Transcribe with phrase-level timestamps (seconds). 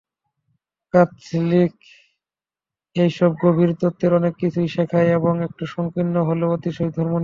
[0.93, 1.73] Catholic
[2.95, 7.19] এইসব গভীর তত্ত্বের অনেক কিছুই শেখায়, এবং একটু সংকীর্ণ হলেও অতিশয় ধর্মনিষ্ঠ।